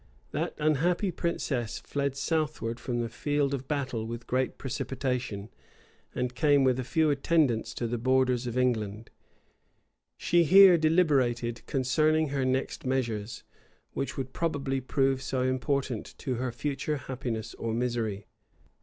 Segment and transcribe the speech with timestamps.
[0.31, 5.49] That unhappy princess fled southwards from the field of battle with great precipitation,
[6.15, 9.11] and came with a few attendants to the borders of England.
[10.17, 13.43] She here deliberated concerning her next measures,
[13.93, 18.25] which would probably prove so important to her future happiness or misery.